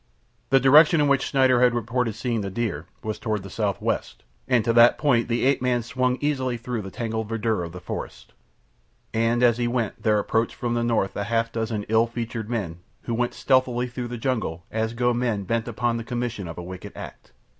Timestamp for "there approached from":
10.01-10.73